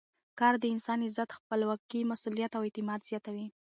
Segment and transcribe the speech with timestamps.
[0.39, 3.47] کار د انسان عزت، خپلواکي، مسؤلیت او اعتماد زیاتوي.